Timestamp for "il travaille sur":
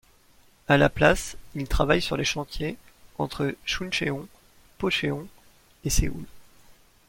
1.53-2.17